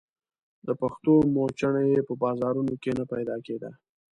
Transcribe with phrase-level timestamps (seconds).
[0.65, 3.71] د پښو موچڼه يې په بازارونو کې نه پيدا کېده.